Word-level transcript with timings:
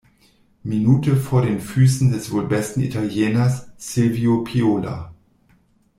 Minute 0.63 1.15
vor 1.15 1.43
den 1.43 1.59
Füßen 1.59 2.11
des 2.11 2.31
wohl 2.31 2.47
besten 2.47 2.79
Italieners, 2.81 3.67
Silvio 3.77 4.43
Piola. 4.43 5.13